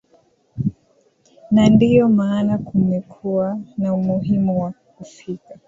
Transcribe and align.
na 1.51 1.69
ndio 1.69 2.09
maana 2.09 2.57
kumekuwa 2.57 3.59
na 3.77 3.93
umuhimu 3.93 4.61
wa 4.61 4.71
kufika 4.71 5.53